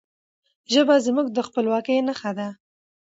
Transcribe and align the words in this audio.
ژبه 0.73 0.95
زموږ 1.05 1.27
د 1.31 1.39
خپلواکی 1.47 1.97
نښه 2.07 2.31
ده. 2.37 2.47